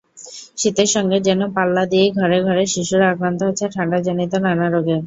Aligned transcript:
শীতের 0.57 0.89
সঙ্গে 0.95 1.17
যেন 1.27 1.41
পাল্লা 1.55 1.83
দিয়েই 1.91 2.11
ঘরে 2.13 2.37
ঘরে 2.43 2.63
শিশুরা 2.73 3.05
আক্রান্ত 3.09 3.39
হচ্ছে 3.47 3.65
ঠান্ডাজনিত 3.75 4.33
নানা 4.45 4.67
রোগে। 4.67 4.95